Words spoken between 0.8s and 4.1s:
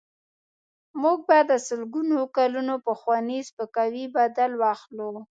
موږ به د سلګونو کلونو پخواني سپکاوي